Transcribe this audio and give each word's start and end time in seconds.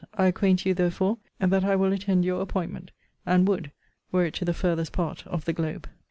I 0.15 0.25
acquaint 0.25 0.65
you, 0.65 0.73
therefore, 0.73 1.19
that 1.37 1.63
I 1.63 1.75
will 1.75 1.93
attend 1.93 2.25
your 2.25 2.41
appointment; 2.41 2.89
and 3.23 3.47
would, 3.47 3.71
were 4.11 4.25
it 4.25 4.33
to 4.33 4.45
the 4.45 4.51
farthest 4.51 4.93
part 4.93 5.27
of 5.27 5.45
the 5.45 5.53
globe. 5.53 5.87